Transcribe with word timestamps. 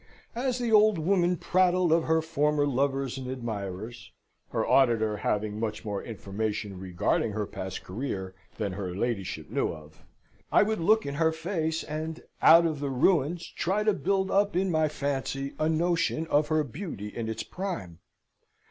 As 0.33 0.57
the 0.57 0.71
old 0.71 0.97
woman 0.97 1.37
prattled 1.37 1.91
of 1.91 2.05
her 2.05 2.23
former 2.23 2.65
lovers 2.65 3.19
and 3.19 3.27
admirers 3.29 4.11
(her 4.49 4.65
auditor 4.67 5.17
having 5.17 5.59
much 5.59 5.85
more 5.85 6.03
information 6.03 6.79
regarding 6.79 7.33
her 7.33 7.45
past 7.45 7.83
career 7.83 8.33
than 8.57 8.73
her 8.73 8.95
ladyship 8.95 9.51
knew 9.51 9.67
of), 9.71 10.03
I 10.51 10.63
would 10.63 10.79
look 10.79 11.05
in 11.05 11.13
her 11.13 11.31
face, 11.31 11.83
and, 11.83 12.23
out 12.41 12.65
of 12.65 12.79
the 12.79 12.89
ruins, 12.89 13.45
try 13.55 13.83
to 13.83 13.93
build 13.93 14.31
up 14.31 14.55
in 14.55 14.71
my 14.71 14.87
fancy 14.89 15.53
a 15.59 15.69
notion 15.69 16.25
of 16.31 16.47
her 16.47 16.63
beauty 16.63 17.09
in 17.09 17.29
its 17.29 17.43
prime. 17.43 17.99